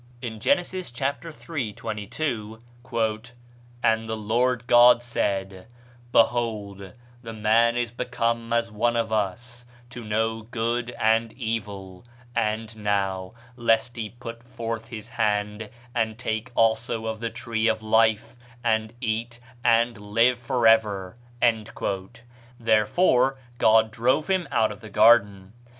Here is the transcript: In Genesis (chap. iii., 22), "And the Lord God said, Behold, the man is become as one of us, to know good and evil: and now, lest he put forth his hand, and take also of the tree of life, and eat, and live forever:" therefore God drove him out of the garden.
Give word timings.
In 0.19 0.39
Genesis 0.39 0.89
(chap. 0.89 1.23
iii., 1.23 1.73
22), 1.73 2.59
"And 3.83 4.09
the 4.09 4.17
Lord 4.17 4.65
God 4.65 5.03
said, 5.03 5.67
Behold, 6.11 6.93
the 7.21 7.33
man 7.33 7.77
is 7.77 7.91
become 7.91 8.51
as 8.51 8.71
one 8.71 8.95
of 8.95 9.11
us, 9.11 9.67
to 9.91 10.03
know 10.03 10.41
good 10.41 10.89
and 10.99 11.31
evil: 11.33 12.03
and 12.35 12.75
now, 12.77 13.33
lest 13.55 13.95
he 13.95 14.09
put 14.09 14.41
forth 14.41 14.87
his 14.87 15.07
hand, 15.07 15.69
and 15.93 16.17
take 16.17 16.49
also 16.55 17.05
of 17.05 17.19
the 17.19 17.29
tree 17.29 17.67
of 17.67 17.83
life, 17.83 18.37
and 18.63 18.95
eat, 19.01 19.39
and 19.63 19.99
live 20.01 20.39
forever:" 20.39 21.15
therefore 22.59 23.37
God 23.59 23.91
drove 23.91 24.29
him 24.31 24.47
out 24.49 24.71
of 24.71 24.81
the 24.81 24.89
garden. 24.89 25.53